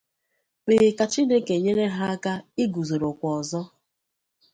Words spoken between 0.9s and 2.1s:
ka Chineke nyere ha